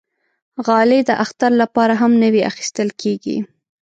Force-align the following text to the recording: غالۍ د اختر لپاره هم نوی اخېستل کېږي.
غالۍ 0.65 1.01
د 1.09 1.11
اختر 1.23 1.51
لپاره 1.61 1.93
هم 2.01 2.11
نوی 2.23 2.41
اخېستل 2.49 2.89
کېږي. 3.01 3.37